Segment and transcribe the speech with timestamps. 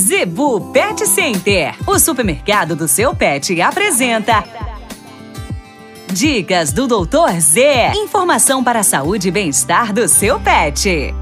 [0.00, 4.42] Zebu Pet Center, o supermercado do seu pet, apresenta.
[6.10, 7.92] Dicas do Doutor Z.
[7.94, 11.14] Informação para a saúde e bem-estar do seu pet.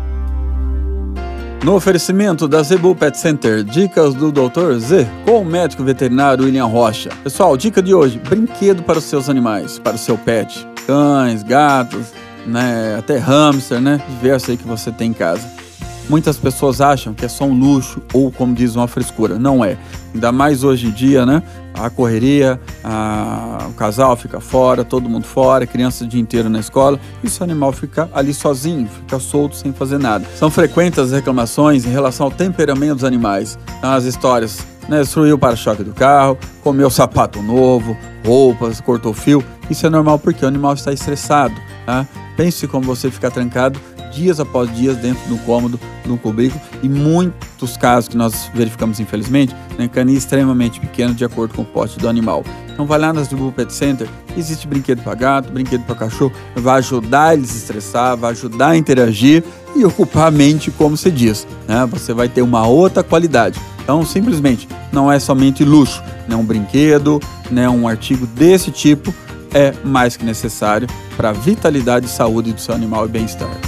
[1.65, 4.79] No oferecimento da Zebu Pet Center, dicas do Dr.
[4.79, 7.11] Z com o médico veterinário William Rocha.
[7.25, 12.13] Pessoal, dica de hoje: brinquedo para os seus animais, para o seu pet, cães, gatos,
[12.47, 15.68] né, até hamster, né, diversos aí que você tem em casa.
[16.09, 19.39] Muitas pessoas acham que é só um luxo ou, como diz, uma frescura.
[19.39, 19.77] Não é.
[20.15, 21.43] Ainda mais hoje em dia, né?
[21.75, 23.67] A correria, a...
[23.69, 27.45] o casal fica fora, todo mundo fora, criança o dia inteiro na escola, e o
[27.45, 30.25] animal fica ali sozinho, fica solto sem fazer nada.
[30.37, 33.59] São frequentes as reclamações em relação ao temperamento dos animais.
[33.83, 39.45] As histórias né, destruiu o para-choque do carro, comeu sapato novo, roupas, cortou fio.
[39.71, 41.55] Isso é normal porque o animal está estressado.
[41.85, 42.07] Tá?
[42.37, 43.79] Pense como você fica trancado
[44.19, 49.55] dias após dias dentro do cômodo, no cubículo e muitos casos que nós verificamos infelizmente,
[49.79, 52.45] né, caninho extremamente pequeno de acordo com o porte do animal.
[52.73, 56.79] Então vai lá nas do Pet Center, existe brinquedo para gato, brinquedo para cachorro, vai
[56.79, 59.45] ajudar eles a estressar, vai ajudar a interagir
[59.77, 61.47] e ocupar a mente, como se diz.
[61.67, 61.87] Né?
[61.87, 63.61] Você vai ter uma outra qualidade.
[63.83, 66.37] Então, simplesmente, não é somente luxo, né?
[66.37, 67.69] um brinquedo, né?
[67.69, 69.15] um artigo desse tipo
[69.55, 73.68] é mais que necessário para a vitalidade saúde do seu animal e bem-estar.